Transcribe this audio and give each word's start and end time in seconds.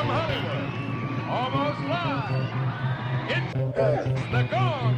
From 0.00 0.08
Hollywood, 0.08 1.28
almost 1.28 1.80
live, 1.80 2.32
it's 3.28 3.52
the 3.52 4.48
Gong. 4.50 4.96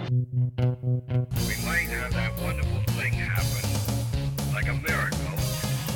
We 1.40 1.56
might 1.66 1.88
have 1.88 2.12
that 2.12 2.40
wonderful 2.40 2.82
thing 2.94 3.12
happen, 3.14 4.54
like 4.54 4.68
a 4.68 4.74
miracle. 4.74 5.18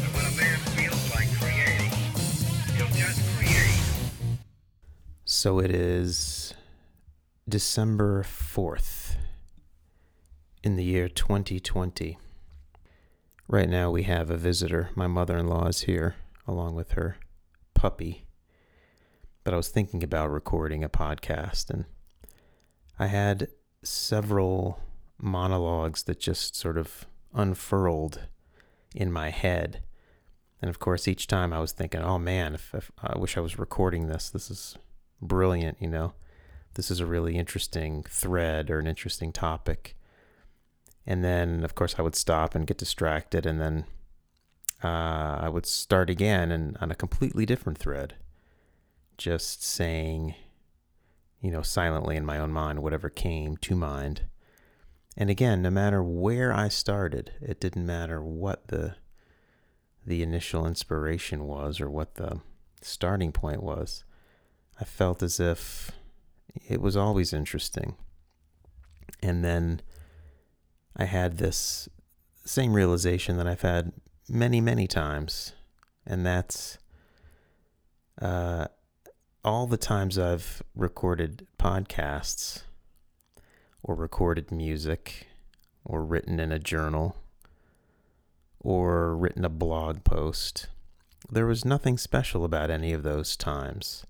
And 0.03 0.13
when 0.13 0.25
a 0.27 0.35
man 0.37 0.59
feels 0.75 1.15
like 1.15 1.29
creating, 1.39 1.93
he'll 2.75 2.89
just 2.97 3.23
create. 3.37 3.81
So 5.25 5.61
it 5.61 5.71
is 5.71 6.55
December 7.49 8.25
4th 8.25 9.19
in 10.65 10.75
the 10.75 10.83
year 10.83 11.09
2020. 11.09 12.19
Right 13.47 13.69
now 13.69 13.89
we 13.93 14.03
have 14.03 14.31
a 14.31 14.37
visitor. 14.37 14.91
My 14.97 15.07
mother 15.07 15.39
in 15.39 15.47
law 15.47 15.69
is 15.69 15.83
here 15.83 16.17
along 16.49 16.75
with 16.75 16.91
her 16.93 17.19
puppy. 17.73 18.26
But 19.47 19.55
I 19.55 19.59
was 19.59 19.69
thinking 19.69 20.03
about 20.03 20.33
recording 20.33 20.83
a 20.83 20.89
podcast 20.89 21.71
and 21.71 21.85
I 22.99 23.07
had 23.07 23.47
several 23.85 24.81
monologues 25.19 26.03
that 26.03 26.19
just 26.19 26.57
sort 26.57 26.77
of 26.77 27.07
unfurled 27.33 28.23
in 28.93 29.13
my 29.13 29.31
head. 29.31 29.85
And 30.61 30.69
of 30.69 30.81
course, 30.81 31.07
each 31.07 31.29
time 31.29 31.53
I 31.53 31.61
was 31.61 31.71
thinking, 31.71 32.01
oh 32.01 32.19
man, 32.19 32.55
if, 32.55 32.75
if 32.75 32.91
I 33.01 33.17
wish 33.17 33.37
I 33.37 33.41
was 33.41 33.57
recording 33.57 34.09
this. 34.09 34.31
This 34.31 34.51
is 34.51 34.79
brilliant, 35.23 35.77
you 35.81 35.87
know. 35.87 36.15
This 36.75 36.91
is 36.91 36.99
a 36.99 37.07
really 37.07 37.37
interesting 37.37 38.03
thread 38.03 38.69
or 38.69 38.81
an 38.81 38.89
interesting 38.89 39.31
topic. 39.31 39.97
And 41.07 41.23
then, 41.23 41.63
of 41.63 41.77
course, 41.77 41.95
I 42.01 42.03
would 42.03 42.17
stop 42.17 42.57
and 42.57 42.67
get 42.67 42.79
distracted, 42.79 43.47
and 43.47 43.61
then 43.61 43.85
uh, 44.83 45.39
I 45.43 45.49
would 45.49 45.67
start 45.67 46.11
again 46.11 46.51
and 46.51 46.77
on 46.81 46.91
a 46.91 46.97
completely 46.97 47.47
different 47.47 47.79
thread, 47.79 48.15
just 49.19 49.63
saying, 49.63 50.35
you 51.41 51.51
know, 51.51 51.63
silently 51.63 52.17
in 52.17 52.27
my 52.27 52.39
own 52.39 52.53
mind, 52.53 52.83
whatever 52.83 53.09
came 53.09 53.57
to 53.59 53.75
mind. 53.75 54.23
And 55.17 55.31
again, 55.31 55.63
no 55.63 55.71
matter 55.71 56.03
where 56.03 56.53
I 56.53 56.69
started, 56.69 57.33
it 57.41 57.61
didn't 57.61 57.87
matter 57.87 58.23
what 58.23 58.69
the 58.69 58.97
the 60.05 60.23
initial 60.23 60.67
inspiration 60.67 61.49
was 61.49 61.81
or 61.81 61.91
what 61.91 62.15
the 62.15 62.41
starting 62.81 63.33
point 63.33 63.61
was. 63.61 64.05
I 64.81 64.85
felt 64.85 65.21
as 65.21 65.41
if 65.41 65.91
it 66.69 66.81
was 66.81 66.97
always 66.97 67.33
interesting. 67.33 67.97
And 69.21 69.45
then 69.45 69.81
I 70.97 71.05
had 71.05 71.39
this 71.39 71.89
same 72.45 72.75
realization 72.75 73.37
that 73.39 73.49
I've 73.49 73.63
had 73.63 73.93
many, 74.29 74.61
many 74.61 74.87
times, 74.87 75.55
and 76.07 76.25
that's 76.25 76.79
uh, 78.21 78.67
all 79.47 79.69
the 79.69 79.77
times 79.77 80.19
I've 80.19 80.61
recorded 80.75 81.47
podcasts 81.57 82.65
or 83.81 83.95
recorded 83.95 84.51
music 84.51 85.29
or 85.85 86.05
written 86.05 86.41
in 86.41 86.51
a 86.51 86.59
journal 86.59 87.17
or 88.59 89.17
written 89.17 89.45
a 89.45 89.49
blog 89.49 90.03
post. 90.03 90.67
There 91.31 91.47
was 91.47 91.65
nothing 91.65 91.97
special 91.97 92.45
about 92.45 92.73
any 92.73 92.93
of 92.93 93.05
those 93.05 93.37
times. 93.37 94.05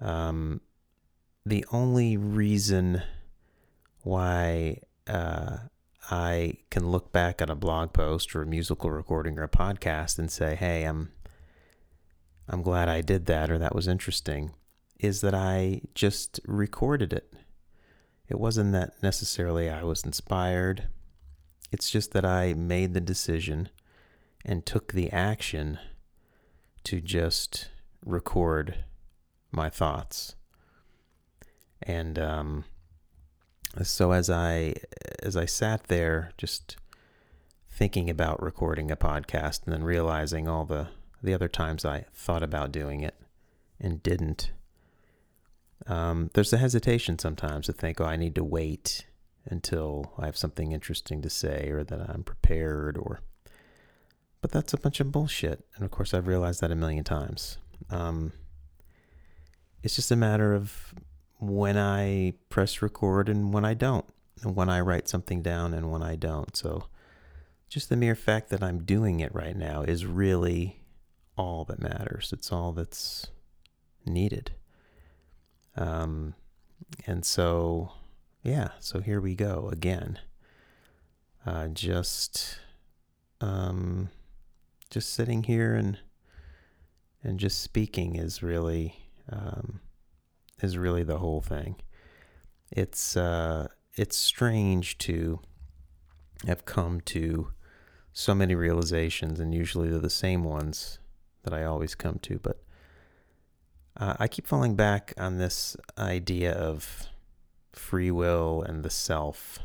Um, 0.00 0.60
the 1.44 1.66
only 1.72 2.16
reason 2.16 3.02
why 4.04 4.82
uh, 5.08 5.56
I 6.12 6.58
can 6.70 6.88
look 6.88 7.10
back 7.10 7.42
on 7.42 7.50
a 7.50 7.56
blog 7.56 7.92
post 7.92 8.36
or 8.36 8.42
a 8.42 8.46
musical 8.46 8.92
recording 8.92 9.36
or 9.36 9.42
a 9.42 9.48
podcast 9.48 10.20
and 10.20 10.30
say, 10.30 10.54
"Hey, 10.54 10.84
I'm 10.84 11.10
I'm 12.52 12.62
glad 12.62 12.88
I 12.88 13.00
did 13.00 13.26
that 13.26 13.50
or 13.50 13.58
that 13.58 13.74
was 13.74 13.88
interesting," 13.88 14.52
is 15.00 15.20
that 15.22 15.34
I 15.34 15.82
just 15.94 16.38
recorded 16.46 17.12
it. 17.12 17.32
It 18.28 18.38
wasn't 18.38 18.72
that 18.72 19.02
necessarily 19.02 19.68
I 19.68 19.82
was 19.82 20.04
inspired. 20.04 20.88
It's 21.72 21.90
just 21.90 22.12
that 22.12 22.24
I 22.24 22.54
made 22.54 22.94
the 22.94 23.00
decision 23.00 23.70
and 24.44 24.64
took 24.64 24.92
the 24.92 25.10
action 25.10 25.78
to 26.84 27.00
just 27.00 27.70
record 28.04 28.84
my 29.50 29.70
thoughts. 29.70 30.34
And 31.82 32.18
um, 32.18 32.64
so 33.82 34.12
as 34.12 34.28
I 34.30 34.74
as 35.22 35.36
I 35.36 35.46
sat 35.46 35.84
there 35.84 36.32
just 36.36 36.76
thinking 37.70 38.10
about 38.10 38.42
recording 38.42 38.90
a 38.90 38.96
podcast 38.96 39.64
and 39.64 39.72
then 39.72 39.82
realizing 39.82 40.46
all 40.46 40.64
the 40.64 40.88
the 41.22 41.34
other 41.34 41.48
times 41.48 41.84
I 41.84 42.06
thought 42.12 42.42
about 42.42 42.72
doing 42.72 43.02
it 43.02 43.14
and 43.80 44.02
didn't, 44.02 44.52
um, 45.86 46.30
there's 46.34 46.52
a 46.52 46.58
hesitation 46.58 47.18
sometimes 47.18 47.66
to 47.66 47.72
think, 47.72 48.00
oh, 48.00 48.04
I 48.04 48.16
need 48.16 48.34
to 48.34 48.44
wait 48.44 49.06
until 49.46 50.12
I 50.18 50.26
have 50.26 50.36
something 50.36 50.72
interesting 50.72 51.22
to 51.22 51.30
say 51.30 51.68
or 51.70 51.84
that 51.84 52.00
I'm 52.10 52.22
prepared 52.22 52.96
or. 52.96 53.20
But 54.40 54.50
that's 54.50 54.72
a 54.72 54.78
bunch 54.78 54.98
of 54.98 55.12
bullshit, 55.12 55.64
and 55.76 55.84
of 55.84 55.92
course 55.92 56.12
I've 56.12 56.26
realized 56.26 56.60
that 56.62 56.72
a 56.72 56.76
million 56.76 57.04
times. 57.04 57.58
Um, 57.90 58.32
it's 59.84 59.94
just 59.94 60.10
a 60.10 60.16
matter 60.16 60.52
of 60.52 60.94
when 61.38 61.78
I 61.78 62.34
press 62.48 62.82
record 62.82 63.28
and 63.28 63.52
when 63.52 63.64
I 63.64 63.74
don't, 63.74 64.04
and 64.42 64.56
when 64.56 64.68
I 64.68 64.80
write 64.80 65.08
something 65.08 65.42
down 65.42 65.74
and 65.74 65.92
when 65.92 66.02
I 66.02 66.16
don't. 66.16 66.56
So 66.56 66.86
just 67.68 67.88
the 67.88 67.96
mere 67.96 68.14
fact 68.14 68.50
that 68.50 68.62
I'm 68.62 68.84
doing 68.84 69.20
it 69.20 69.34
right 69.34 69.56
now 69.56 69.82
is 69.82 70.04
really 70.06 70.81
all 71.36 71.64
that 71.64 71.80
matters. 71.80 72.30
It's 72.32 72.52
all 72.52 72.72
that's 72.72 73.28
needed. 74.06 74.52
Um, 75.76 76.34
and 77.06 77.24
so, 77.24 77.92
yeah, 78.42 78.70
so 78.80 79.00
here 79.00 79.20
we 79.20 79.34
go 79.34 79.68
again. 79.72 80.18
Uh, 81.44 81.68
just, 81.68 82.58
um, 83.40 84.10
just 84.90 85.12
sitting 85.14 85.44
here 85.44 85.74
and 85.74 85.98
and 87.24 87.38
just 87.38 87.60
speaking 87.60 88.16
is 88.16 88.42
really 88.42 88.94
um, 89.30 89.80
is 90.60 90.76
really 90.76 91.02
the 91.02 91.18
whole 91.18 91.40
thing. 91.40 91.76
It's 92.70 93.16
uh, 93.16 93.68
it's 93.94 94.16
strange 94.16 94.98
to 94.98 95.40
have 96.46 96.64
come 96.64 97.00
to 97.02 97.52
so 98.12 98.34
many 98.34 98.54
realizations, 98.54 99.40
and 99.40 99.54
usually 99.54 99.88
they're 99.88 99.98
the 99.98 100.10
same 100.10 100.44
ones 100.44 100.98
that 101.44 101.52
I 101.52 101.64
always 101.64 101.94
come 101.94 102.18
to. 102.22 102.38
But 102.38 102.62
uh, 103.96 104.14
I 104.18 104.28
keep 104.28 104.46
falling 104.46 104.74
back 104.74 105.12
on 105.16 105.38
this 105.38 105.76
idea 105.98 106.52
of 106.52 107.06
free 107.72 108.10
will 108.10 108.62
and 108.62 108.82
the 108.82 108.90
self. 108.90 109.58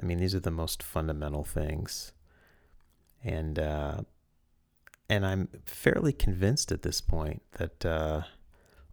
I 0.00 0.06
mean, 0.06 0.18
these 0.18 0.34
are 0.34 0.40
the 0.40 0.50
most 0.50 0.82
fundamental 0.82 1.44
things, 1.44 2.12
and 3.22 3.58
uh, 3.58 4.00
and 5.08 5.26
I'm 5.26 5.48
fairly 5.66 6.12
convinced 6.12 6.72
at 6.72 6.82
this 6.82 7.00
point 7.00 7.42
that 7.58 7.84
uh, 7.84 8.22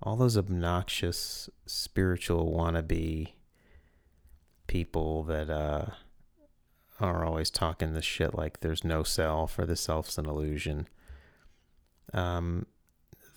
all 0.01 0.15
those 0.15 0.37
obnoxious 0.37 1.49
spiritual 1.65 2.51
wannabe 2.51 3.29
people 4.67 5.23
that 5.23 5.49
uh, 5.49 5.85
are 6.99 7.25
always 7.25 7.49
talking 7.49 7.93
this 7.93 8.05
shit 8.05 8.35
like 8.35 8.59
there's 8.59 8.83
no 8.83 9.03
self 9.03 9.57
or 9.57 9.65
the 9.65 9.75
self's 9.75 10.17
an 10.17 10.25
illusion. 10.25 10.87
Um, 12.13 12.65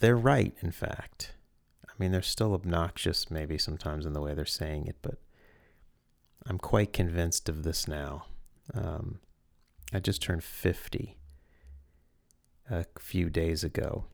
they're 0.00 0.16
right, 0.16 0.54
in 0.60 0.70
fact. 0.70 1.34
I 1.88 1.92
mean, 1.98 2.12
they're 2.12 2.22
still 2.22 2.54
obnoxious, 2.54 3.30
maybe 3.30 3.58
sometimes 3.58 4.06
in 4.06 4.12
the 4.12 4.20
way 4.20 4.34
they're 4.34 4.46
saying 4.46 4.86
it, 4.86 4.96
but 5.02 5.18
I'm 6.46 6.58
quite 6.58 6.92
convinced 6.92 7.48
of 7.48 7.62
this 7.62 7.86
now. 7.86 8.24
Um, 8.72 9.20
I 9.92 10.00
just 10.00 10.22
turned 10.22 10.44
50 10.44 11.16
a 12.70 12.86
few 12.98 13.28
days 13.28 13.64
ago. 13.64 14.04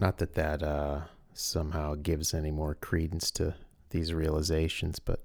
Not 0.00 0.18
that 0.18 0.34
that 0.34 0.62
uh, 0.62 1.02
somehow 1.34 1.94
gives 1.94 2.34
any 2.34 2.50
more 2.50 2.74
credence 2.74 3.30
to 3.32 3.54
these 3.90 4.12
realizations, 4.12 4.98
but 4.98 5.20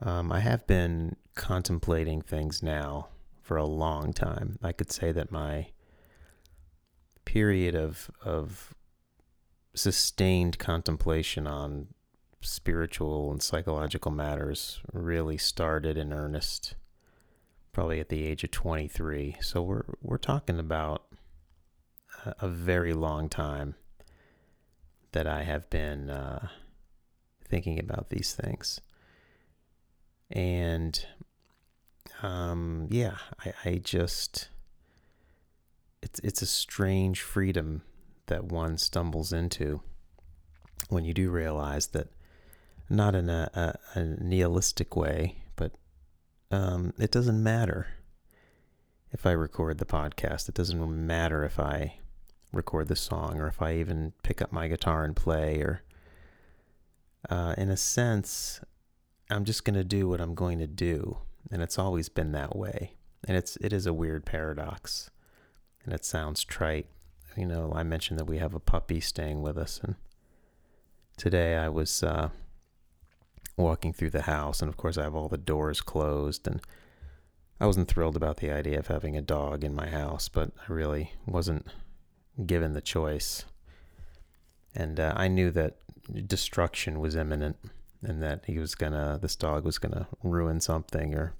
um, 0.00 0.32
I 0.32 0.40
have 0.40 0.66
been 0.66 1.16
contemplating 1.34 2.20
things 2.20 2.62
now 2.62 3.08
for 3.40 3.56
a 3.56 3.64
long 3.64 4.12
time. 4.12 4.58
I 4.62 4.72
could 4.72 4.90
say 4.90 5.12
that 5.12 5.30
my 5.30 5.68
period 7.32 7.74
of 7.74 8.10
of 8.22 8.74
sustained 9.74 10.58
contemplation 10.58 11.46
on 11.46 11.86
spiritual 12.42 13.30
and 13.30 13.42
psychological 13.42 14.10
matters 14.10 14.80
really 14.92 15.38
started 15.38 15.96
in 15.96 16.12
earnest 16.12 16.74
probably 17.72 18.00
at 18.00 18.10
the 18.10 18.24
age 18.24 18.44
of 18.44 18.50
23 18.50 19.36
so 19.40 19.62
we're 19.62 19.84
we're 20.02 20.18
talking 20.18 20.58
about 20.58 21.04
a, 22.40 22.48
very 22.48 22.92
long 22.92 23.28
time 23.28 23.74
that 25.12 25.26
I 25.26 25.42
have 25.42 25.68
been 25.70 26.10
uh, 26.10 26.48
thinking 27.44 27.78
about 27.78 28.10
these 28.10 28.34
things. 28.34 28.80
And 30.30 31.04
um, 32.22 32.86
yeah, 32.90 33.16
I, 33.44 33.52
I 33.64 33.74
just 33.82 34.48
it's 36.02 36.18
it's 36.20 36.42
a 36.42 36.46
strange 36.46 37.22
freedom 37.22 37.82
that 38.26 38.44
one 38.44 38.78
stumbles 38.78 39.32
into 39.32 39.80
when 40.88 41.04
you 41.04 41.14
do 41.14 41.30
realize 41.30 41.88
that 41.88 42.08
not 42.88 43.14
in 43.14 43.28
a, 43.28 43.50
a, 43.54 43.98
a 43.98 44.04
nihilistic 44.04 44.94
way, 44.96 45.36
but 45.56 45.72
um, 46.50 46.92
it 46.98 47.10
doesn't 47.10 47.42
matter 47.42 47.86
if 49.10 49.24
I 49.26 49.32
record 49.32 49.78
the 49.78 49.86
podcast. 49.86 50.48
It 50.48 50.54
doesn't 50.54 51.06
matter 51.06 51.44
if 51.44 51.58
I 51.58 51.98
record 52.52 52.88
the 52.88 52.96
song 52.96 53.40
or 53.40 53.46
if 53.46 53.62
I 53.62 53.76
even 53.76 54.12
pick 54.22 54.42
up 54.42 54.52
my 54.52 54.68
guitar 54.68 55.04
and 55.04 55.16
play 55.16 55.60
or 55.60 55.82
uh, 57.30 57.54
in 57.56 57.70
a 57.70 57.76
sense, 57.76 58.60
I'm 59.30 59.44
just 59.44 59.64
going 59.64 59.76
to 59.76 59.84
do 59.84 60.08
what 60.08 60.20
I'm 60.20 60.34
going 60.34 60.58
to 60.58 60.66
do. 60.66 61.18
And 61.50 61.62
it's 61.62 61.78
always 61.78 62.08
been 62.08 62.32
that 62.32 62.56
way. 62.56 62.94
And 63.26 63.36
it's, 63.36 63.56
it 63.56 63.72
is 63.72 63.86
a 63.86 63.92
weird 63.92 64.26
paradox. 64.26 65.10
And 65.84 65.92
it 65.92 66.04
sounds 66.04 66.44
trite. 66.44 66.86
You 67.36 67.46
know, 67.46 67.72
I 67.74 67.82
mentioned 67.82 68.18
that 68.18 68.26
we 68.26 68.38
have 68.38 68.54
a 68.54 68.60
puppy 68.60 69.00
staying 69.00 69.42
with 69.42 69.56
us. 69.56 69.80
And 69.82 69.96
today 71.16 71.56
I 71.56 71.68
was 71.68 72.02
uh, 72.02 72.28
walking 73.56 73.92
through 73.92 74.10
the 74.10 74.22
house. 74.22 74.60
And 74.60 74.68
of 74.68 74.76
course, 74.76 74.98
I 74.98 75.02
have 75.02 75.14
all 75.14 75.28
the 75.28 75.38
doors 75.38 75.80
closed. 75.80 76.46
And 76.46 76.60
I 77.60 77.66
wasn't 77.66 77.88
thrilled 77.88 78.16
about 78.16 78.38
the 78.38 78.50
idea 78.50 78.78
of 78.78 78.88
having 78.88 79.16
a 79.16 79.22
dog 79.22 79.64
in 79.64 79.74
my 79.74 79.88
house, 79.88 80.28
but 80.28 80.50
I 80.68 80.72
really 80.72 81.12
wasn't 81.26 81.66
given 82.44 82.72
the 82.72 82.80
choice. 82.80 83.44
And 84.74 84.98
uh, 84.98 85.12
I 85.16 85.28
knew 85.28 85.50
that 85.52 85.76
destruction 86.26 87.00
was 87.00 87.14
imminent 87.14 87.56
and 88.02 88.22
that 88.22 88.44
he 88.46 88.58
was 88.58 88.74
gonna, 88.74 89.18
this 89.22 89.36
dog 89.36 89.64
was 89.64 89.78
gonna 89.78 90.08
ruin 90.22 90.60
something 90.60 91.14
or 91.14 91.34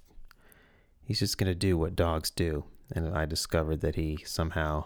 he's 1.04 1.18
just 1.18 1.38
gonna 1.38 1.54
do 1.54 1.76
what 1.76 1.96
dogs 1.96 2.30
do. 2.30 2.64
And 2.90 3.16
I 3.16 3.24
discovered 3.24 3.80
that 3.80 3.94
he 3.94 4.18
somehow 4.24 4.84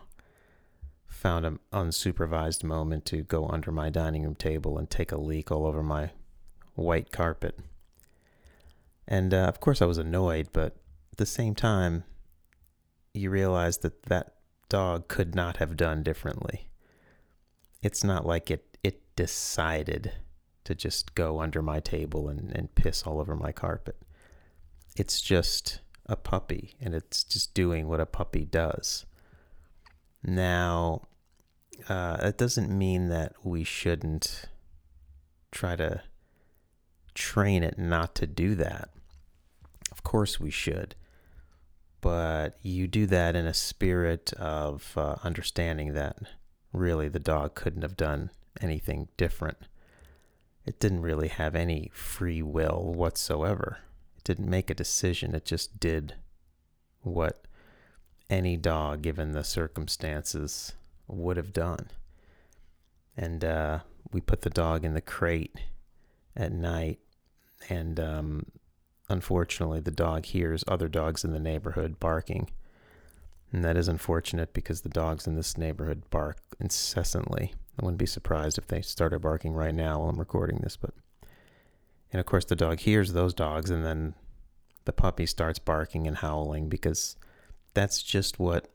found 1.07 1.47
an 1.47 1.59
unsupervised 1.73 2.63
moment 2.63 3.05
to 3.07 3.23
go 3.23 3.49
under 3.49 3.73
my 3.73 3.91
dining 3.91 4.23
room 4.23 4.35
table 4.35 4.79
and 4.79 4.89
take 4.89 5.13
a 5.13 5.21
leak 5.21 5.51
all 5.51 5.67
over 5.67 5.83
my 5.83 6.11
white 6.75 7.11
carpet. 7.11 7.59
And 9.09 9.33
uh, 9.33 9.45
of 9.45 9.61
course, 9.61 9.81
I 9.81 9.87
was 9.87 9.99
annoyed, 9.99 10.49
but 10.53 10.77
at 11.13 11.19
the 11.19 11.27
same 11.27 11.55
time, 11.55 12.05
you 13.15 13.31
realize 13.31 13.79
that 13.79 14.05
that 14.05 14.35
dog 14.69 15.09
could 15.09 15.35
not 15.35 15.57
have 15.57 15.77
done 15.77 16.03
differently. 16.03 16.69
It's 17.83 18.05
not 18.05 18.27
like 18.27 18.51
it, 18.51 18.77
it 18.83 19.01
decided 19.17 20.13
to 20.65 20.75
just 20.75 21.15
go 21.15 21.41
under 21.41 21.63
my 21.63 21.81
table 21.81 22.29
and, 22.29 22.51
and 22.55 22.75
piss 22.75 23.05
all 23.05 23.21
over 23.21 23.37
my 23.37 23.53
carpet. 23.53 23.97
It's 24.97 25.21
just 25.21 25.81
a 26.09 26.17
puppy 26.17 26.75
and 26.81 26.95
it's 26.95 27.25
just 27.25 27.55
doing 27.55 27.89
what 27.89 28.01
a 28.01 28.07
puppy 28.07 28.45
does. 28.45 29.07
Now, 30.23 31.03
uh, 31.89 32.19
it 32.23 32.39
doesn't 32.39 32.71
mean 32.71 33.09
that 33.09 33.35
we 33.43 33.65
shouldn't 33.65 34.47
try 35.53 35.77
to 35.77 36.03
train 37.15 37.63
it 37.63 37.79
not 37.79 38.15
to 38.17 38.27
do 38.27 38.55
that. 38.57 38.91
Of 39.91 40.03
course, 40.03 40.39
we 40.39 40.51
should 40.51 40.95
but 42.07 42.57
you 42.63 42.87
do 42.87 43.05
that 43.05 43.35
in 43.35 43.47
a 43.47 43.53
spirit 43.53 44.33
of 44.35 44.93
uh, 44.97 45.17
understanding 45.25 45.95
that 45.95 46.17
really 46.73 47.09
the 47.09 47.19
dog 47.19 47.57
couldn't 47.57 47.83
have 47.83 47.97
done 47.97 48.31
anything 48.61 49.09
different. 49.17 49.59
It 50.65 50.79
didn't 50.79 51.03
really 51.03 51.27
have 51.27 51.57
any 51.57 51.91
free 51.93 52.43
will 52.43 52.93
whatsoever. 52.95 53.79
Didn't 54.27 54.51
make 54.51 54.71
a 54.71 54.75
decision, 54.75 55.37
it 55.37 55.45
just 55.45 55.79
did 55.79 56.15
what 57.03 57.47
any 58.29 58.57
dog, 58.57 59.03
given 59.03 59.31
the 59.31 59.45
circumstances, 59.45 60.73
would 61.07 61.37
have 61.37 61.53
done. 61.53 61.91
And 63.17 63.45
uh, 63.45 63.79
we 64.13 64.21
put 64.21 64.41
the 64.41 64.51
dog 64.51 64.85
in 64.85 64.95
the 64.95 65.01
crate 65.01 65.55
at 66.37 66.51
night, 66.51 66.99
and 67.69 68.01
um, 68.01 68.47
unfortunately, 69.09 69.79
the 69.79 69.93
dog 69.93 70.27
hears 70.27 70.65
other 70.67 70.89
dogs 70.89 71.23
in 71.23 71.31
the 71.31 71.39
neighborhood 71.39 72.01
barking. 72.01 72.51
And 73.53 73.63
that 73.65 73.77
is 73.77 73.87
unfortunate 73.87 74.53
because 74.53 74.81
the 74.81 74.89
dogs 74.89 75.29
in 75.29 75.37
this 75.37 75.57
neighborhood 75.57 76.03
bark 76.11 76.39
incessantly. 76.59 77.55
I 77.79 77.85
wouldn't 77.85 78.01
be 78.01 78.07
surprised 78.07 78.59
if 78.59 78.67
they 78.67 78.83
started 78.83 79.21
barking 79.21 79.53
right 79.53 79.73
now 79.73 80.01
while 80.01 80.09
I'm 80.09 80.19
recording 80.19 80.59
this, 80.65 80.77
but 80.77 80.95
and 82.13 82.21
of 82.21 82.27
course 82.27 82.45
the 82.45 82.57
dog 82.57 82.81
hears 82.81 83.13
those 83.13 83.35
dogs 83.35 83.71
and 83.71 83.85
then 83.85 84.15
the 84.85 84.93
puppy 84.93 85.27
starts 85.27 85.59
barking 85.59 86.07
and 86.07 86.19
howling 86.19 86.69
because 86.69 87.17
that's 87.75 88.03
just 88.03 88.39
what 88.39 88.69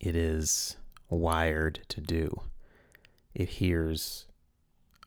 it 0.00 0.16
is 0.16 0.76
wired 1.10 1.80
to 1.88 2.00
do. 2.00 2.42
It 3.34 3.48
hears 3.48 4.26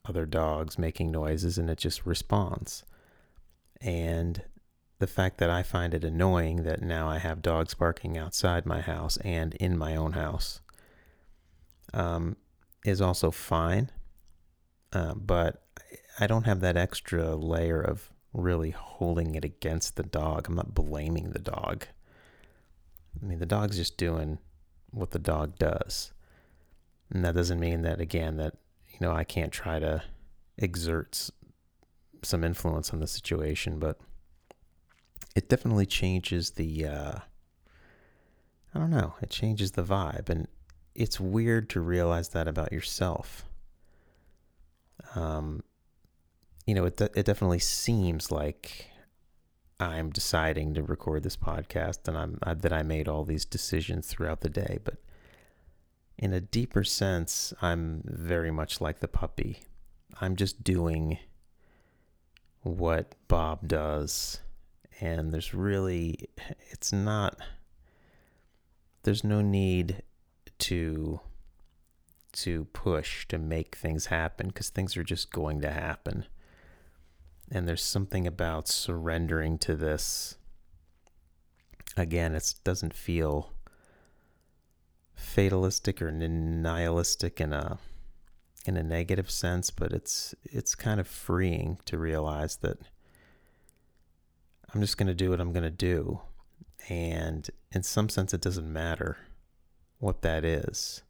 other 0.05 0.25
dogs 0.25 0.77
making 0.77 1.11
noises 1.11 1.57
and 1.57 1.69
it 1.69 1.77
just 1.77 2.05
responds. 2.05 2.83
And 3.81 4.43
the 4.99 5.07
fact 5.07 5.37
that 5.37 5.49
I 5.49 5.63
find 5.63 5.93
it 5.93 6.03
annoying 6.03 6.63
that 6.63 6.81
now 6.81 7.07
I 7.07 7.19
have 7.19 7.41
dogs 7.41 7.73
barking 7.73 8.17
outside 8.17 8.65
my 8.65 8.81
house 8.81 9.17
and 9.17 9.53
in 9.55 9.77
my 9.77 9.95
own 9.95 10.13
house 10.13 10.59
um, 11.93 12.35
is 12.85 13.01
also 13.01 13.31
fine. 13.31 13.91
Uh, 14.91 15.13
but 15.13 15.63
I 16.19 16.27
don't 16.27 16.45
have 16.45 16.61
that 16.61 16.77
extra 16.77 17.35
layer 17.35 17.79
of 17.79 18.11
really 18.33 18.71
holding 18.71 19.35
it 19.35 19.45
against 19.45 19.95
the 19.95 20.03
dog. 20.03 20.47
I'm 20.47 20.55
not 20.55 20.73
blaming 20.73 21.31
the 21.31 21.39
dog. 21.39 21.85
I 23.21 23.25
mean, 23.25 23.39
the 23.39 23.45
dog's 23.45 23.77
just 23.77 23.97
doing 23.97 24.39
what 24.91 25.11
the 25.11 25.19
dog 25.19 25.57
does. 25.57 26.11
And 27.09 27.23
that 27.23 27.35
doesn't 27.35 27.59
mean 27.59 27.83
that, 27.83 28.01
again, 28.01 28.37
that, 28.37 28.55
you 28.91 28.97
know, 28.99 29.11
I 29.11 29.23
can't 29.23 29.51
try 29.51 29.79
to 29.79 30.03
exert 30.57 31.29
some 32.23 32.43
influence 32.43 32.91
on 32.91 32.99
the 32.99 33.07
situation, 33.07 33.79
but 33.79 33.99
it 35.35 35.49
definitely 35.49 35.85
changes 35.85 36.51
the 36.51 36.85
uh, 36.85 37.19
I 38.73 38.79
don't 38.79 38.89
know, 38.89 39.13
it 39.21 39.29
changes 39.29 39.71
the 39.71 39.83
vibe 39.83 40.29
and 40.29 40.47
it's 40.95 41.19
weird 41.19 41.69
to 41.71 41.79
realize 41.79 42.29
that 42.29 42.47
about 42.47 42.73
yourself. 42.73 43.45
Um 45.15 45.63
you 46.67 46.75
know, 46.75 46.85
it 46.85 46.97
de- 46.97 47.19
it 47.19 47.25
definitely 47.25 47.59
seems 47.59 48.31
like 48.31 48.91
I'm 49.79 50.11
deciding 50.11 50.75
to 50.75 50.83
record 50.83 51.23
this 51.23 51.37
podcast 51.37 52.07
and 52.07 52.15
I'm 52.15 52.37
I, 52.43 52.53
that 52.53 52.73
I 52.73 52.83
made 52.83 53.07
all 53.07 53.23
these 53.23 53.45
decisions 53.45 54.07
throughout 54.07 54.41
the 54.41 54.49
day, 54.49 54.77
but 54.83 54.97
in 56.17 56.33
a 56.33 56.41
deeper 56.41 56.83
sense, 56.83 57.53
I'm 57.61 58.01
very 58.05 58.51
much 58.51 58.81
like 58.81 58.99
the 58.99 59.07
puppy. 59.07 59.63
I'm 60.19 60.35
just 60.35 60.63
doing 60.63 61.19
what 62.63 63.15
Bob 63.27 63.67
does. 63.67 64.41
And 64.99 65.31
there's 65.31 65.53
really, 65.53 66.27
it's 66.71 66.91
not, 66.91 67.37
there's 69.03 69.23
no 69.23 69.41
need 69.41 70.01
to 70.59 71.19
to 72.33 72.65
push 72.65 73.27
to 73.27 73.37
make 73.37 73.75
things 73.75 74.07
happen 74.07 74.47
because 74.47 74.69
things 74.69 74.95
are 74.95 75.03
just 75.03 75.31
going 75.31 75.61
to 75.61 75.71
happen. 75.71 76.25
And 77.51 77.67
there's 77.67 77.83
something 77.83 78.27
about 78.27 78.67
surrendering 78.67 79.57
to 79.59 79.75
this. 79.75 80.37
Again, 81.95 82.35
it 82.35 82.53
doesn't 82.63 82.93
feel 82.93 83.53
fatalistic 85.15 86.01
or 86.01 86.11
nihilistic 86.11 87.41
in 87.41 87.53
a 87.53 87.79
in 88.65 88.75
a 88.75 88.83
negative 88.83 89.31
sense, 89.31 89.71
but 89.71 89.93
it's 89.93 90.35
it's 90.43 90.75
kind 90.75 90.99
of 90.99 91.07
freeing 91.07 91.79
to 91.85 91.97
realize 91.97 92.57
that 92.57 92.77
I'm 94.73 94.81
just 94.81 94.97
going 94.97 95.07
to 95.07 95.13
do 95.13 95.29
what 95.29 95.39
I'm 95.39 95.53
going 95.53 95.63
to 95.63 95.69
do. 95.69 96.19
And 96.89 97.49
in 97.71 97.83
some 97.83 98.09
sense, 98.09 98.33
it 98.33 98.41
doesn't 98.41 98.71
matter 98.71 99.17
what 99.99 100.21
that 100.21 100.43
is. 100.43 101.01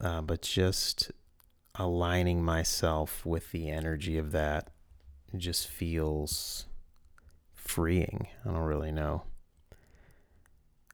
Uh, 0.00 0.20
but 0.20 0.42
just 0.42 1.10
aligning 1.74 2.42
myself 2.42 3.24
with 3.24 3.50
the 3.52 3.70
energy 3.70 4.18
of 4.18 4.32
that 4.32 4.70
just 5.38 5.68
feels 5.68 6.66
freeing. 7.54 8.28
I 8.44 8.50
don't 8.50 8.58
really 8.58 8.92
know 8.92 9.22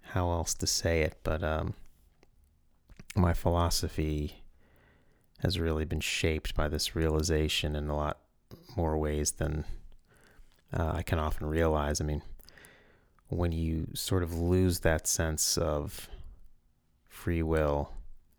how 0.03 0.31
else 0.31 0.55
to 0.55 0.67
say 0.67 1.03
it, 1.03 1.19
but 1.23 1.43
um, 1.43 1.75
my 3.15 3.35
philosophy 3.35 4.43
has 5.41 5.61
really 5.61 5.85
been 5.85 6.01
shaped 6.01 6.55
by 6.55 6.69
this 6.69 6.97
realization 6.97 7.77
in 7.77 7.89
a 7.89 7.97
lot 7.97 8.19
more 8.77 8.97
ways 8.97 9.33
than 9.33 9.65
uh, 10.73 10.93
I 10.95 11.03
can 11.03 11.19
often 11.19 11.47
realize. 11.47 12.01
I 12.01 12.05
mean, 12.05 12.23
when 13.29 13.53
you 13.53 13.89
sort 13.95 14.23
of 14.23 14.35
lose 14.35 14.81
that 14.81 15.07
sense 15.07 15.57
of 15.57 16.09
free 17.07 17.43
will, 17.43 17.93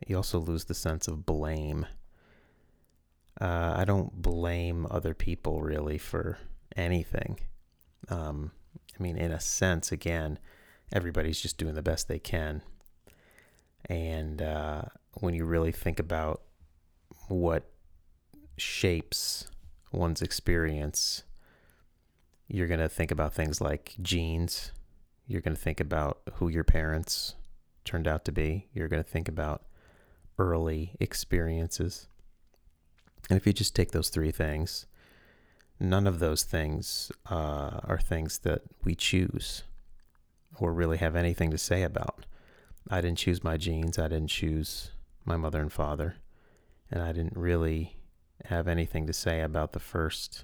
you 0.07 0.15
also 0.15 0.39
lose 0.39 0.65
the 0.65 0.73
sense 0.73 1.07
of 1.07 1.25
blame. 1.25 1.85
Uh, 3.39 3.73
I 3.77 3.85
don't 3.85 4.21
blame 4.21 4.85
other 4.89 5.13
people 5.13 5.61
really 5.61 5.97
for 5.97 6.37
anything. 6.75 7.39
Um, 8.09 8.51
I 8.99 9.03
mean, 9.03 9.17
in 9.17 9.31
a 9.31 9.39
sense, 9.39 9.91
again, 9.91 10.39
everybody's 10.91 11.39
just 11.39 11.57
doing 11.57 11.75
the 11.75 11.81
best 11.81 12.07
they 12.07 12.19
can. 12.19 12.61
And 13.85 14.41
uh, 14.41 14.83
when 15.21 15.33
you 15.33 15.45
really 15.45 15.71
think 15.71 15.99
about 15.99 16.41
what 17.27 17.69
shapes 18.57 19.49
one's 19.91 20.21
experience, 20.21 21.23
you're 22.47 22.67
going 22.67 22.79
to 22.79 22.89
think 22.89 23.11
about 23.11 23.33
things 23.33 23.61
like 23.61 23.95
genes. 24.01 24.71
You're 25.27 25.41
going 25.41 25.55
to 25.55 25.61
think 25.61 25.79
about 25.79 26.21
who 26.35 26.49
your 26.49 26.63
parents 26.63 27.35
turned 27.85 28.07
out 28.07 28.25
to 28.25 28.31
be. 28.31 28.67
You're 28.73 28.87
going 28.87 29.03
to 29.03 29.09
think 29.09 29.29
about 29.29 29.63
early 30.37 30.95
experiences. 30.99 32.07
And 33.29 33.37
if 33.37 33.45
you 33.45 33.53
just 33.53 33.75
take 33.75 33.91
those 33.91 34.09
three 34.09 34.31
things, 34.31 34.85
none 35.79 36.07
of 36.07 36.19
those 36.19 36.43
things 36.43 37.11
uh, 37.29 37.79
are 37.83 37.99
things 37.99 38.39
that 38.39 38.61
we 38.83 38.95
choose 38.95 39.63
or 40.57 40.73
really 40.73 40.97
have 40.97 41.15
anything 41.15 41.51
to 41.51 41.57
say 41.57 41.83
about. 41.83 42.25
I 42.89 43.01
didn't 43.01 43.19
choose 43.19 43.43
my 43.43 43.57
genes. 43.57 43.97
I 43.97 44.07
didn't 44.07 44.29
choose 44.29 44.91
my 45.25 45.37
mother 45.37 45.61
and 45.61 45.71
father. 45.71 46.15
And 46.91 47.01
I 47.03 47.11
didn't 47.11 47.37
really 47.37 47.97
have 48.45 48.67
anything 48.67 49.05
to 49.07 49.13
say 49.13 49.41
about 49.41 49.73
the 49.73 49.79
first 49.79 50.43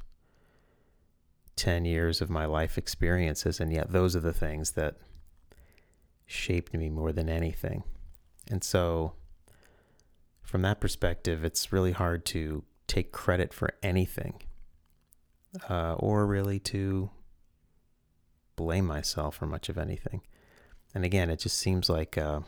10 1.56 1.86
years 1.86 2.22
of 2.22 2.30
my 2.30 2.46
life 2.46 2.78
experiences. 2.78 3.60
And 3.60 3.74
yet, 3.74 3.92
those 3.92 4.16
are 4.16 4.22
the 4.22 4.34
things 4.34 4.72
that 4.72 4.96
shaped 6.26 6.74
me 6.74 6.90
more 6.90 7.12
than 7.12 7.30
anything. 7.30 7.84
And 8.50 8.64
so, 8.64 9.14
from 10.46 10.62
that 10.62 10.80
perspective, 10.80 11.44
it's 11.44 11.74
really 11.74 11.92
hard 11.92 12.26
to 12.28 12.64
take 12.88 13.12
credit 13.12 13.54
for 13.54 13.72
anything 13.82 14.42
uh, 15.70 15.94
or 15.96 16.26
really 16.26 16.60
to 16.60 17.10
blame 18.56 18.86
myself 18.86 19.36
for 19.36 19.46
much 19.46 19.70
of 19.70 19.78
anything. 19.78 20.22
And 20.94 21.04
again, 21.04 21.30
it 21.30 21.40
just 21.40 21.58
seems 21.58 21.90
like 21.90 22.18
uh, 22.18 22.42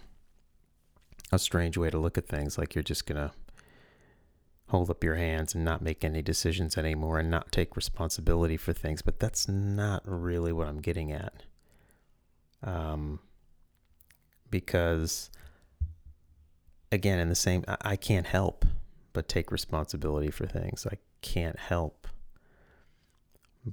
a 1.31 1.39
strange 1.39 1.77
way 1.77 1.89
to 1.89 1.97
look 1.97 2.17
at 2.17 2.27
things, 2.27 2.57
like 2.57 2.75
you're 2.75 2.83
just 2.83 3.05
going 3.05 3.17
to 3.17 3.31
hold 4.69 4.89
up 4.89 5.03
your 5.03 5.15
hands 5.15 5.55
and 5.55 5.63
not 5.63 5.81
make 5.81 6.03
any 6.03 6.21
decisions 6.21 6.77
anymore 6.77 7.19
and 7.19 7.31
not 7.31 7.51
take 7.51 7.75
responsibility 7.75 8.57
for 8.57 8.73
things. 8.73 9.01
But 9.01 9.19
that's 9.19 9.47
not 9.47 10.01
really 10.05 10.51
what 10.51 10.67
I'm 10.67 10.81
getting 10.81 11.11
at. 11.11 11.43
Um, 12.63 13.19
because, 14.49 15.29
again, 16.91 17.19
in 17.19 17.29
the 17.29 17.35
same, 17.35 17.63
I, 17.67 17.77
I 17.81 17.95
can't 17.95 18.27
help 18.27 18.65
but 19.13 19.27
take 19.27 19.51
responsibility 19.51 20.29
for 20.29 20.45
things. 20.45 20.85
I 20.89 20.97
can't 21.21 21.57
help 21.57 22.07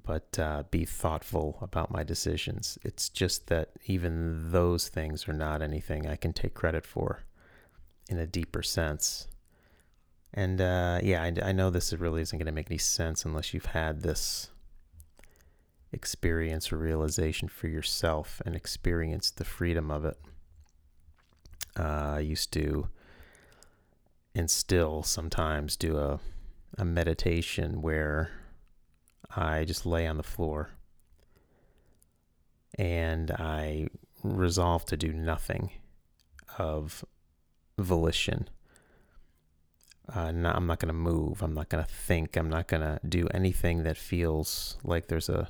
but 0.03 0.39
uh, 0.39 0.65
be 0.71 0.85
thoughtful 0.85 1.59
about 1.61 1.91
my 1.91 2.03
decisions. 2.03 2.79
It's 2.83 3.09
just 3.09 3.47
that 3.47 3.71
even 3.87 4.51
those 4.51 4.89
things 4.89 5.29
are 5.29 5.33
not 5.33 5.63
anything 5.63 6.07
I 6.07 6.17
can 6.17 6.33
take 6.33 6.55
credit 6.55 6.85
for 6.85 7.23
in 8.09 8.19
a 8.19 8.27
deeper 8.27 8.63
sense. 8.63 9.29
And 10.33 10.61
uh, 10.61 10.99
yeah, 11.03 11.23
I, 11.23 11.33
I 11.43 11.53
know 11.53 11.71
this 11.71 11.93
really 11.93 12.23
isn't 12.23 12.37
going 12.37 12.47
to 12.47 12.53
make 12.53 12.71
any 12.71 12.79
sense 12.79 13.25
unless 13.25 13.55
you've 13.55 13.67
had 13.67 14.03
this 14.03 14.51
experience 15.93 16.73
or 16.73 16.77
realization 16.77 17.47
for 17.47 17.69
yourself 17.69 18.43
and 18.45 18.57
experienced 18.57 19.37
the 19.37 19.45
freedom 19.45 19.93
of 19.93 20.05
it. 20.05 20.19
Uh, 21.79 22.15
I 22.17 22.21
used 22.21 22.53
to 22.55 22.89
and 24.35 24.51
still 24.51 25.03
sometimes 25.03 25.77
do 25.77 25.97
a, 25.97 26.21
a 26.77 26.85
meditation 26.85 27.83
where 27.83 28.31
I 29.37 29.65
just 29.65 29.87
lay 29.87 30.07
on 30.07 30.17
the 30.17 30.23
floor 30.23 30.71
and 32.77 33.31
I 33.31 33.89
resolve 34.23 34.85
to 34.87 34.97
do 34.97 35.13
nothing 35.13 35.71
of 36.59 37.05
volition. 37.79 38.49
Uh, 40.13 40.33
not, 40.33 40.57
I'm 40.57 40.67
not 40.67 40.81
going 40.81 40.89
to 40.89 40.93
move. 40.93 41.43
I'm 41.43 41.55
not 41.55 41.69
going 41.69 41.85
to 41.85 41.91
think. 41.91 42.37
I'm 42.37 42.51
not 42.51 42.69
going 42.69 42.83
to 42.83 43.01
do 43.09 43.27
anything 43.33 43.85
that 43.85 43.97
feels 43.97 44.77
like 44.85 45.07
there's 45.07 45.29
a, 45.29 45.49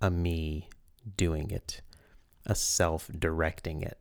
a 0.00 0.10
me 0.10 0.68
doing 1.16 1.50
it, 1.50 1.80
a 2.44 2.54
self 2.54 3.08
directing 3.16 3.82
it. 3.82 3.98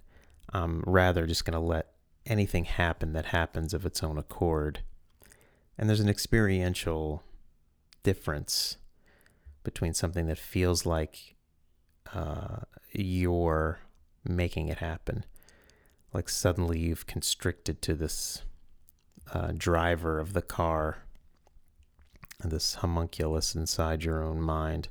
I'm 0.52 0.84
rather 0.86 1.26
just 1.28 1.46
going 1.46 1.54
to 1.54 1.66
let 1.66 1.95
anything 2.26 2.66
happen 2.66 3.14
that 3.14 3.28
happens 3.28 3.74
of 3.74 3.86
its 3.86 4.04
own 4.04 4.18
accord. 4.18 4.80
And 5.78 5.90
there's 5.90 6.00
an 6.00 6.10
experiential 6.10 7.24
difference 8.04 8.78
between 9.64 9.94
something 9.94 10.28
that 10.28 10.38
feels 10.38 10.86
like 10.86 11.36
uh, 12.14 12.60
you're 12.92 13.80
making 14.24 14.70
it 14.70 14.78
happen. 14.78 15.26
Like 16.14 16.30
suddenly 16.30 16.80
you've 16.80 17.08
constricted 17.08 17.82
to 17.82 17.94
this 17.94 18.44
uh, 19.34 19.52
driver 19.58 20.20
of 20.20 20.34
the 20.34 20.42
car, 20.42 21.00
this 22.44 22.76
homunculus 22.76 23.56
inside 23.56 24.04
your 24.04 24.24
own 24.24 24.42
mind, 24.42 24.88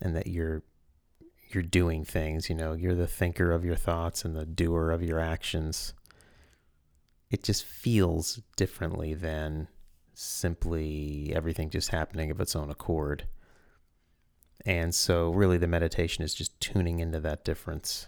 and 0.00 0.16
that 0.16 0.26
you're 0.26 0.62
you're 1.50 1.62
doing 1.62 2.04
things. 2.04 2.48
You 2.48 2.56
know, 2.56 2.72
you're 2.72 2.96
the 2.96 3.06
thinker 3.06 3.52
of 3.52 3.64
your 3.64 3.76
thoughts 3.76 4.24
and 4.24 4.34
the 4.34 4.46
doer 4.46 4.90
of 4.90 5.02
your 5.02 5.20
actions. 5.20 5.94
It 7.34 7.42
just 7.42 7.64
feels 7.64 8.40
differently 8.54 9.12
than 9.12 9.66
simply 10.12 11.32
everything 11.34 11.68
just 11.68 11.88
happening 11.88 12.30
of 12.30 12.40
its 12.40 12.54
own 12.54 12.70
accord. 12.70 13.24
And 14.64 14.94
so, 14.94 15.30
really, 15.30 15.58
the 15.58 15.66
meditation 15.66 16.22
is 16.22 16.32
just 16.32 16.60
tuning 16.60 17.00
into 17.00 17.18
that 17.18 17.44
difference. 17.44 18.06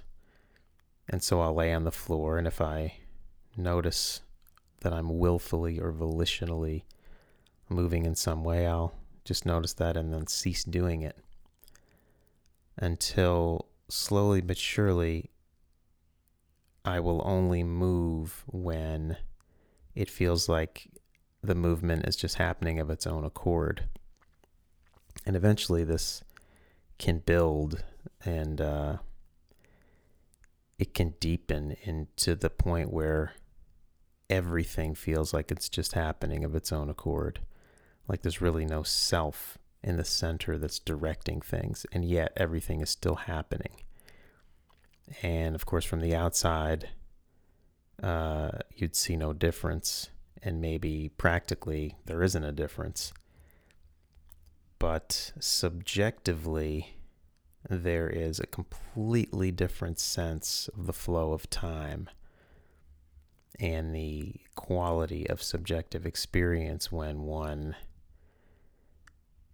And 1.09 1.25
so, 1.25 1.40
I'll 1.40 1.56
lay 1.56 1.73
on 1.73 1.83
the 1.83 1.90
floor, 1.90 2.38
and 2.38 2.47
if 2.47 2.61
I 2.61 2.99
notice 3.56 4.21
that 4.83 4.92
I'm 4.92 5.18
willfully 5.18 5.80
or 5.80 5.92
volitionally 5.92 6.85
moving 7.68 8.06
in 8.06 8.14
some 8.14 8.45
way, 8.45 8.64
I'll 8.64 8.95
just 9.25 9.45
notice 9.45 9.73
that 9.73 9.97
and 9.97 10.14
then 10.14 10.28
cease 10.28 10.62
doing 10.62 11.02
it 11.02 11.18
until 12.76 13.66
slowly 13.88 14.40
but 14.40 14.56
surely 14.56 15.30
I 16.87 17.00
will 17.00 17.21
only 17.25 17.64
move 17.64 18.45
when 18.47 19.16
it 19.97 20.09
feels 20.09 20.49
like 20.49 20.88
the 21.43 21.57
movement 21.57 22.07
is 22.07 22.14
just 22.14 22.37
happening 22.37 22.78
of 22.78 22.90
its 22.90 23.07
own 23.07 23.25
accord. 23.25 23.88
And 25.26 25.35
eventually, 25.35 25.83
this 25.83 26.23
can 26.99 27.19
build 27.19 27.83
and 28.25 28.61
uh, 28.61 28.97
it 30.78 30.95
can 30.95 31.14
deepen 31.21 31.76
into 31.83 32.37
the 32.37 32.50
point 32.50 32.93
where 32.93 33.33
everything 34.31 34.95
feels 34.95 35.35
like 35.35 35.50
it's 35.50 35.69
just 35.69 35.93
happening 35.93 36.45
of 36.45 36.55
its 36.55 36.73
own 36.73 36.88
accord. 36.88 37.40
Like 38.07 38.23
there's 38.23 38.40
really 38.40 38.64
no 38.64 38.85
self 38.85 39.59
in 39.83 39.97
the 39.97 40.05
center 40.05 40.57
that's 40.59 40.78
directing 40.78 41.40
things, 41.40 41.85
and 41.93 42.05
yet 42.05 42.33
everything 42.37 42.81
is 42.81 42.90
still 42.90 43.14
happening. 43.16 43.83
And 45.22 45.54
of 45.54 45.66
course, 45.66 45.84
from 45.84 46.00
the 46.00 46.14
outside, 46.14 46.88
uh, 48.02 48.50
you'd 48.75 48.96
see 48.96 49.16
no 49.16 49.32
difference, 49.32 50.10
and 50.42 50.60
maybe 50.60 51.10
practically 51.16 51.96
there 52.06 52.22
isn't 52.22 52.44
a 52.44 52.52
difference. 52.52 53.12
But 54.78 55.32
subjectively, 55.40 56.96
there 57.68 58.08
is 58.08 58.38
a 58.38 58.46
completely 58.46 59.50
different 59.50 59.98
sense 59.98 60.68
of 60.76 60.86
the 60.86 60.92
flow 60.92 61.32
of 61.32 61.48
time 61.50 62.08
and 63.58 63.94
the 63.94 64.34
quality 64.54 65.28
of 65.28 65.42
subjective 65.42 66.04
experience 66.04 66.92
when 66.92 67.22
one 67.22 67.75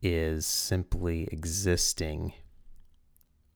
is 0.03 0.45
simply 0.45 1.29
existing 1.31 2.33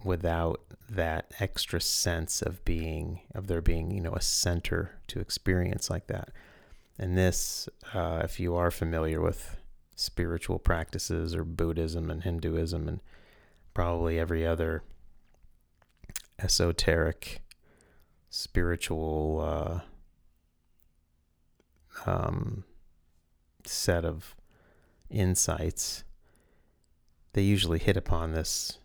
without 0.07 0.61
that 0.89 1.33
extra 1.41 1.81
sense 1.81 2.41
of 2.41 2.65
being 2.65 3.21
of 3.35 3.49
there 3.49 3.61
being 3.61 3.91
you 3.91 4.01
know 4.01 4.13
a 4.13 4.21
center 4.21 4.93
to 5.09 5.21
experience 5.21 5.91
like 5.91 6.07
that. 6.07 6.31
And 6.99 7.19
this 7.19 7.69
uh, 7.93 8.23
if 8.25 8.41
you 8.41 8.55
are 8.55 8.71
familiar 8.71 9.21
with 9.21 9.57
spiritual 9.97 10.59
practices 10.59 11.35
or 11.35 11.45
Buddhism 11.45 12.11
and 12.11 12.23
Hinduism 12.23 12.89
and 12.89 13.01
probably 13.75 14.19
every 14.19 14.47
other 14.47 14.83
esoteric 16.39 17.43
spiritual 18.31 19.41
uh, 22.07 22.11
um, 22.11 22.65
set 23.65 24.05
of 24.05 24.37
insights, 25.11 26.05
they 27.33 27.43
usually 27.43 27.79
hit 27.79 27.97
upon 27.97 28.33
this 28.33 28.79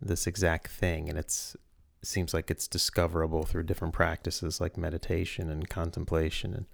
this 0.00 0.26
exact 0.26 0.68
thing, 0.68 1.08
and 1.08 1.18
it's 1.18 1.56
it 2.02 2.06
seems 2.06 2.32
like 2.32 2.50
it's 2.50 2.68
discoverable 2.68 3.44
through 3.44 3.64
different 3.64 3.94
practices 3.94 4.60
like 4.60 4.76
meditation 4.76 5.50
and 5.50 5.68
contemplation 5.68 6.54
and 6.54 6.66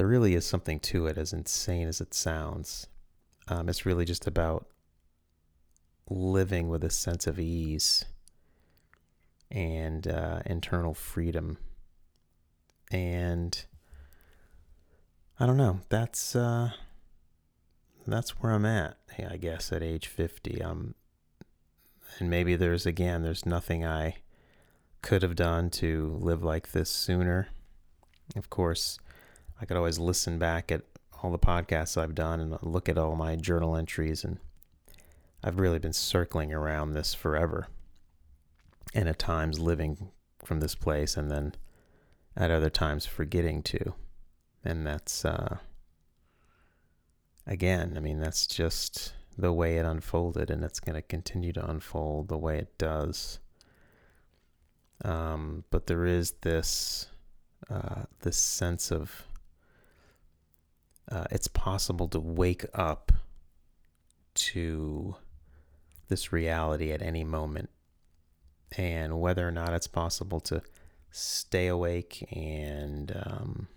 there 0.00 0.06
really 0.06 0.34
is 0.34 0.46
something 0.46 0.80
to 0.80 1.06
it, 1.06 1.18
as 1.18 1.34
insane 1.34 1.86
as 1.86 2.00
it 2.00 2.14
sounds. 2.14 2.86
Um, 3.48 3.68
it's 3.68 3.84
really 3.84 4.06
just 4.06 4.26
about 4.26 4.66
living 6.08 6.68
with 6.70 6.82
a 6.84 6.88
sense 6.88 7.26
of 7.26 7.38
ease 7.38 8.06
and 9.50 10.06
uh, 10.06 10.40
internal 10.46 10.94
freedom. 10.94 11.58
And 12.90 13.62
I 15.38 15.44
don't 15.44 15.58
know. 15.58 15.80
That's 15.90 16.34
uh, 16.34 16.70
that's 18.06 18.40
where 18.40 18.52
I'm 18.52 18.64
at. 18.64 18.96
I 19.18 19.36
guess 19.36 19.70
at 19.70 19.82
age 19.82 20.06
50. 20.06 20.62
Um, 20.62 20.94
and 22.18 22.28
maybe 22.30 22.56
there's 22.56 22.86
again, 22.86 23.22
there's 23.22 23.46
nothing 23.46 23.84
I 23.84 24.16
could 25.02 25.22
have 25.22 25.36
done 25.36 25.70
to 25.70 26.18
live 26.20 26.42
like 26.42 26.72
this 26.72 26.90
sooner. 26.90 27.48
Of 28.36 28.50
course, 28.50 28.98
I 29.60 29.64
could 29.64 29.76
always 29.76 29.98
listen 29.98 30.38
back 30.38 30.70
at 30.70 30.82
all 31.22 31.30
the 31.30 31.38
podcasts 31.38 32.00
I've 32.00 32.14
done 32.14 32.40
and 32.40 32.56
look 32.62 32.88
at 32.88 32.98
all 32.98 33.16
my 33.16 33.36
journal 33.36 33.76
entries, 33.76 34.24
and 34.24 34.38
I've 35.42 35.60
really 35.60 35.78
been 35.78 35.92
circling 35.92 36.52
around 36.52 36.92
this 36.92 37.14
forever. 37.14 37.68
And 38.94 39.08
at 39.08 39.18
times 39.18 39.58
living 39.58 40.10
from 40.44 40.60
this 40.60 40.74
place, 40.74 41.16
and 41.16 41.30
then 41.30 41.54
at 42.36 42.50
other 42.50 42.70
times 42.70 43.06
forgetting 43.06 43.62
to. 43.64 43.94
And 44.64 44.86
that's, 44.86 45.24
uh, 45.24 45.58
again, 47.46 47.94
I 47.96 48.00
mean, 48.00 48.18
that's 48.18 48.46
just 48.46 49.14
the 49.40 49.52
way 49.52 49.76
it 49.76 49.84
unfolded, 49.84 50.50
and 50.50 50.62
it's 50.64 50.80
going 50.80 50.94
to 50.94 51.02
continue 51.02 51.52
to 51.52 51.70
unfold 51.70 52.28
the 52.28 52.38
way 52.38 52.58
it 52.58 52.76
does. 52.78 53.40
Um, 55.04 55.64
but 55.70 55.86
there 55.86 56.04
is 56.04 56.32
this 56.42 57.06
uh, 57.70 58.02
this 58.20 58.36
sense 58.36 58.90
of 58.90 59.24
uh, 61.10 61.24
it's 61.30 61.48
possible 61.48 62.08
to 62.08 62.20
wake 62.20 62.64
up 62.74 63.12
to 64.34 65.16
this 66.08 66.32
reality 66.32 66.92
at 66.92 67.02
any 67.02 67.24
moment, 67.24 67.70
and 68.76 69.20
whether 69.20 69.46
or 69.46 69.50
not 69.50 69.72
it's 69.72 69.86
possible 69.86 70.40
to 70.40 70.62
stay 71.10 71.66
awake 71.66 72.28
and 72.30 73.12
um, 73.26 73.68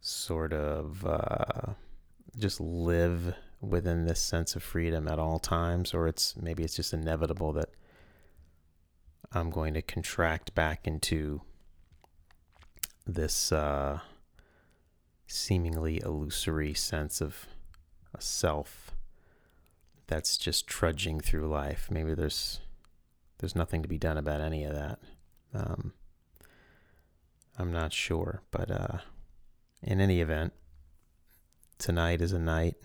sort 0.00 0.52
of 0.52 1.04
uh, 1.04 1.72
just 2.36 2.60
live 2.60 3.34
within 3.60 4.04
this 4.04 4.20
sense 4.20 4.54
of 4.54 4.62
freedom 4.62 5.08
at 5.08 5.18
all 5.18 5.38
times, 5.38 5.92
or 5.92 6.06
it's 6.06 6.36
maybe 6.36 6.62
it's 6.62 6.76
just 6.76 6.92
inevitable 6.92 7.52
that 7.52 7.70
I'm 9.32 9.50
going 9.50 9.74
to 9.74 9.82
contract 9.82 10.54
back 10.54 10.86
into 10.86 11.42
this 13.06 13.52
uh, 13.52 14.00
seemingly 15.26 16.00
illusory 16.04 16.74
sense 16.74 17.20
of 17.20 17.46
a 18.14 18.20
self 18.20 18.92
that's 20.06 20.36
just 20.38 20.66
trudging 20.66 21.20
through 21.20 21.48
life. 21.48 21.88
Maybe 21.90 22.14
there's 22.14 22.60
there's 23.38 23.54
nothing 23.54 23.82
to 23.82 23.88
be 23.88 23.98
done 23.98 24.18
about 24.18 24.40
any 24.40 24.64
of 24.64 24.74
that. 24.74 24.98
Um, 25.54 25.92
I'm 27.58 27.72
not 27.72 27.92
sure, 27.92 28.42
but 28.50 28.70
uh, 28.70 28.98
in 29.82 30.00
any 30.00 30.20
event, 30.20 30.52
tonight 31.78 32.20
is 32.20 32.32
a 32.32 32.38
night 32.38 32.76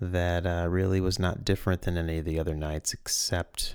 that 0.00 0.46
uh, 0.46 0.66
really 0.68 1.00
was 1.00 1.18
not 1.18 1.44
different 1.44 1.82
than 1.82 1.96
any 1.96 2.18
of 2.18 2.24
the 2.24 2.38
other 2.38 2.54
nights, 2.54 2.92
except 2.92 3.74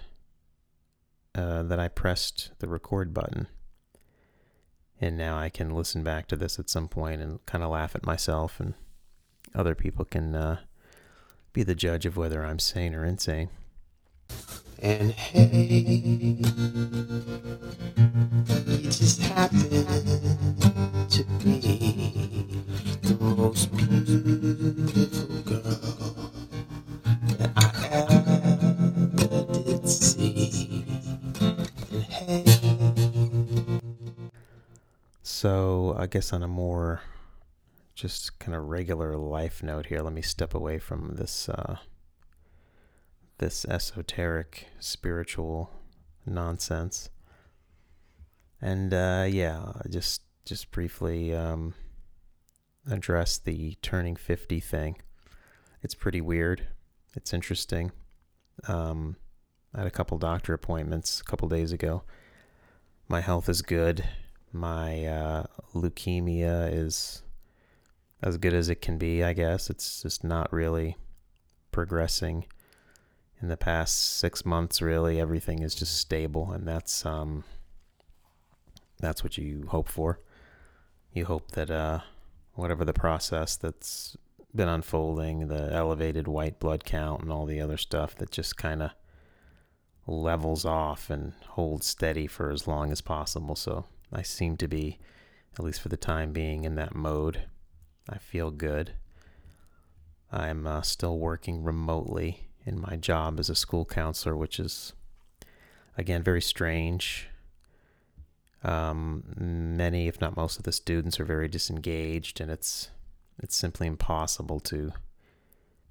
uh, 1.36 1.63
that 1.63 1.80
I 1.80 1.88
pressed 1.88 2.51
the 2.60 2.68
record 2.68 3.13
button. 3.13 3.48
And 5.01 5.18
now 5.18 5.38
I 5.38 5.50
can 5.50 5.75
listen 5.75 6.03
back 6.03 6.27
to 6.27 6.36
this 6.36 6.60
at 6.60 6.70
some 6.70 6.88
point 6.88 7.22
and 7.22 7.46
kind 7.46 7.63
of 7.63 7.72
laugh 7.72 7.96
at 7.96 8.06
myself, 8.06 8.60
and 8.60 8.74
other 9.53 9.75
people 9.75 10.06
can 10.06 10.34
uh, 10.36 10.60
be 11.51 11.63
the 11.63 11.75
judge 11.75 12.06
of 12.06 12.15
whether 12.15 12.46
I'm 12.46 12.60
sane 12.60 12.96
or 12.96 13.03
insane. 13.03 13.50
And 14.80 15.12
hey, 15.12 16.39
you 18.68 18.84
just 18.84 19.22
happen 19.22 20.12
So, 35.44 35.94
I 36.00 36.08
guess 36.08 36.32
on 36.32 36.42
a 36.42 36.48
more 36.48 37.01
just 37.96 38.40
kind 38.40 38.56
of 38.56 38.64
regular 38.64 39.18
life 39.18 39.62
note 39.62 39.88
here, 39.88 40.00
let 40.00 40.14
me 40.14 40.22
step 40.22 40.53
away 40.53 40.79
from 40.79 41.16
this 41.16 41.50
uh, 41.50 41.79
this 43.40 43.66
esoteric 43.66 44.70
spiritual 44.79 45.70
nonsense, 46.25 47.10
and 48.62 48.94
uh, 48.94 49.25
yeah, 49.27 49.74
just 49.90 50.22
just 50.46 50.72
briefly 50.72 51.36
um, 51.36 51.74
address 52.90 53.38
the 53.38 53.75
turning 53.82 54.16
fifty 54.16 54.62
thing. 54.62 54.96
It's 55.82 55.94
pretty 55.94 56.22
weird. 56.22 56.70
It's 57.18 57.34
interesting. 57.34 57.92
Um, 58.70 59.18
I 59.75 59.79
had 59.79 59.88
a 59.88 59.92
couple 59.92 60.18
doctor 60.18 60.53
appointments 60.53 61.20
a 61.20 61.25
couple 61.25 61.50
days 61.50 61.74
ago. 61.74 62.03
My 63.10 63.20
health 63.20 63.50
is 63.50 63.62
good. 63.62 64.06
My 64.53 65.05
uh, 65.05 65.44
leukemia 65.74 66.72
is 66.72 67.24
as 68.22 68.37
good 68.37 68.53
as 68.53 68.70
it 68.70 68.81
can 68.81 69.00
be, 69.00 69.24
I 69.24 69.33
guess. 69.33 69.70
It's 69.70 70.03
just 70.03 70.24
not 70.24 70.53
really 70.53 70.96
progressing. 71.72 72.46
In 73.42 73.50
the 73.50 73.57
past 73.57 74.20
six 74.20 74.46
months, 74.46 74.81
really, 74.81 75.20
everything 75.20 75.63
is 75.63 75.75
just 75.75 75.98
stable, 75.98 76.51
and 76.51 76.66
that's 76.66 77.05
um, 77.05 77.44
that's 79.00 79.24
what 79.24 79.37
you 79.37 79.66
hope 79.68 79.89
for. 79.89 80.20
You 81.11 81.25
hope 81.25 81.51
that 81.51 81.70
uh, 81.70 82.00
whatever 82.53 82.85
the 82.85 82.94
process 82.94 83.57
that's 83.57 84.16
been 84.55 84.70
unfolding, 84.70 85.48
the 85.48 85.74
elevated 85.74 86.27
white 86.27 86.59
blood 86.59 86.85
count 86.85 87.22
and 87.22 87.31
all 87.31 87.46
the 87.46 87.59
other 87.59 87.77
stuff 87.77 88.16
that 88.16 88.31
just 88.31 88.55
kind 88.55 88.83
of 88.83 88.92
levels 90.05 90.63
off 90.63 91.09
and 91.09 91.33
holds 91.50 91.85
steady 91.87 92.27
for 92.27 92.51
as 92.51 92.68
long 92.68 92.92
as 92.92 93.01
possible. 93.01 93.55
So 93.55 93.85
I 94.13 94.21
seem 94.21 94.57
to 94.57 94.67
be, 94.67 94.99
at 95.57 95.65
least 95.65 95.81
for 95.81 95.89
the 95.89 95.97
time 95.97 96.31
being, 96.31 96.63
in 96.63 96.75
that 96.75 96.95
mode. 96.95 97.45
I 98.09 98.17
feel 98.17 98.51
good. 98.51 98.93
I'm 100.31 100.65
uh, 100.65 100.81
still 100.81 101.17
working 101.17 101.63
remotely 101.63 102.47
in 102.65 102.79
my 102.79 102.95
job 102.95 103.39
as 103.39 103.49
a 103.49 103.55
school 103.55 103.85
counselor, 103.85 104.35
which 104.35 104.59
is, 104.59 104.93
again, 105.97 106.23
very 106.23 106.41
strange. 106.41 107.27
Um, 108.63 109.23
many, 109.37 110.07
if 110.07 110.21
not 110.21 110.37
most, 110.37 110.57
of 110.57 110.63
the 110.63 110.71
students 110.71 111.19
are 111.19 111.25
very 111.25 111.47
disengaged, 111.47 112.39
and 112.39 112.49
it's 112.49 112.89
it's 113.39 113.55
simply 113.55 113.87
impossible 113.87 114.59
to 114.61 114.93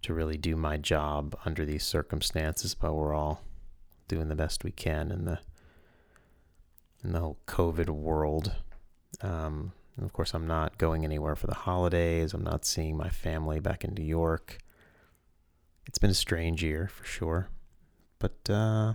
to 0.02 0.14
really 0.14 0.36
do 0.36 0.56
my 0.56 0.76
job 0.76 1.36
under 1.44 1.64
these 1.64 1.84
circumstances. 1.84 2.74
But 2.74 2.94
we're 2.94 3.14
all 3.14 3.42
doing 4.08 4.28
the 4.28 4.34
best 4.34 4.64
we 4.64 4.72
can 4.72 5.12
in 5.12 5.24
the 5.24 5.40
in 7.04 7.12
the 7.12 7.20
whole 7.20 7.38
COVID 7.46 7.88
world. 7.88 8.54
Um, 9.20 9.72
of 10.00 10.12
course, 10.12 10.34
I'm 10.34 10.46
not 10.46 10.78
going 10.78 11.04
anywhere 11.04 11.36
for 11.36 11.46
the 11.46 11.54
holidays. 11.54 12.32
I'm 12.32 12.44
not 12.44 12.64
seeing 12.64 12.96
my 12.96 13.10
family 13.10 13.60
back 13.60 13.84
in 13.84 13.94
New 13.94 14.04
York. 14.04 14.58
It's 15.86 15.98
been 15.98 16.10
a 16.10 16.14
strange 16.14 16.62
year 16.62 16.88
for 16.88 17.04
sure. 17.04 17.48
But 18.18 18.48
uh, 18.48 18.94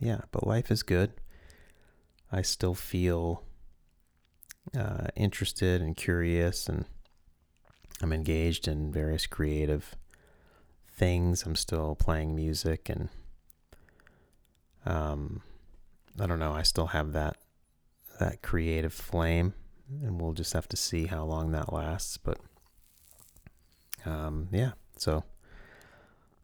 yeah, 0.00 0.20
but 0.30 0.46
life 0.46 0.70
is 0.70 0.82
good. 0.82 1.12
I 2.32 2.42
still 2.42 2.74
feel 2.74 3.42
uh, 4.76 5.08
interested 5.16 5.82
and 5.82 5.96
curious, 5.96 6.68
and 6.68 6.84
I'm 8.00 8.12
engaged 8.12 8.68
in 8.68 8.92
various 8.92 9.26
creative 9.26 9.96
things. 10.88 11.42
I'm 11.44 11.56
still 11.56 11.96
playing 11.96 12.34
music, 12.36 12.88
and 12.88 13.08
um, 14.86 15.42
I 16.18 16.26
don't 16.26 16.38
know. 16.38 16.52
I 16.52 16.62
still 16.62 16.88
have 16.88 17.12
that 17.12 17.36
that 18.18 18.42
creative 18.42 18.92
flame, 18.92 19.54
and 20.02 20.20
we'll 20.20 20.32
just 20.32 20.52
have 20.52 20.68
to 20.68 20.76
see 20.76 21.06
how 21.06 21.24
long 21.24 21.52
that 21.52 21.72
lasts. 21.72 22.18
But 22.18 22.38
um, 24.04 24.48
yeah, 24.50 24.72
so 24.96 25.24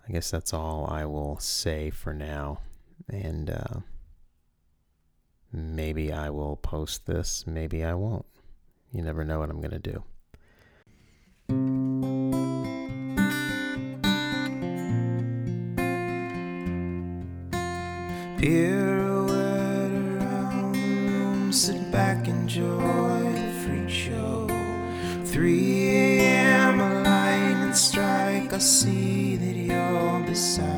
I 0.08 0.12
guess 0.12 0.30
that's 0.30 0.54
all 0.54 0.86
I 0.90 1.04
will 1.04 1.38
say 1.38 1.90
for 1.90 2.14
now, 2.14 2.60
and 3.08 3.50
uh, 3.50 3.80
maybe 5.52 6.12
I 6.12 6.30
will 6.30 6.56
post 6.56 7.06
this, 7.06 7.46
maybe 7.46 7.84
I 7.84 7.94
won't. 7.94 8.26
You 8.92 9.02
never 9.02 9.24
know 9.24 9.40
what 9.40 9.50
I'm 9.50 9.60
gonna 9.60 9.78
do. 9.78 10.04
pirouette 18.38 18.95
the 22.60 23.52
freak 23.64 23.88
show. 23.88 24.46
3 25.24 26.20
a.m. 26.20 26.80
a 26.80 27.02
lightning 27.02 27.74
strike, 27.74 28.52
I 28.52 28.58
see 28.58 29.36
that 29.36 29.56
you're 29.56 30.20
beside 30.26 30.75